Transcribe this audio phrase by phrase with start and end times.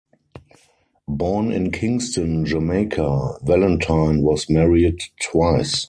[1.07, 5.79] Born in Kingston, Jamaica, Valentine was married twice.